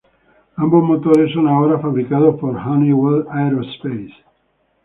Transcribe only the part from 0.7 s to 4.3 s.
motores son ahora fabricados por Honeywell Aerospace.